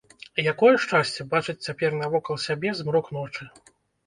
[0.51, 3.49] Якое шчасце бачыць цяпер навокал сябе змрок ночы!